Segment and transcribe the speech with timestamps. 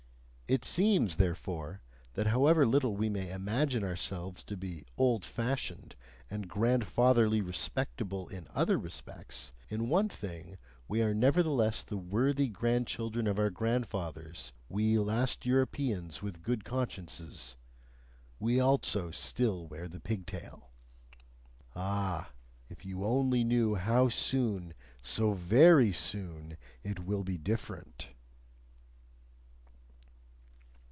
[0.51, 1.81] It seems, therefore,
[2.15, 5.95] that however little we may imagine ourselves to be old fashioned
[6.29, 10.57] and grandfatherly respectable in other respects, in one thing
[10.89, 17.55] we are nevertheless the worthy grandchildren of our grandfathers, we last Europeans with good consciences:
[18.37, 20.69] we also still wear their pigtail.
[21.77, 22.31] Ah!
[22.67, 28.09] if you only knew how soon, so very soon it will be different!